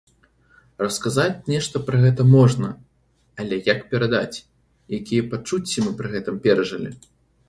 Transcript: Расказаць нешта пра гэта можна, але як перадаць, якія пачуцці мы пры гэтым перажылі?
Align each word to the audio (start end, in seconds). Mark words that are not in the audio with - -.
Расказаць 0.83 1.45
нешта 1.51 1.81
пра 1.89 1.99
гэта 2.05 2.23
можна, 2.35 2.69
але 3.43 3.59
як 3.73 3.79
перадаць, 3.91 4.37
якія 4.99 5.27
пачуцці 5.35 5.85
мы 5.85 5.91
пры 6.01 6.07
гэтым 6.15 6.35
перажылі? 6.47 6.91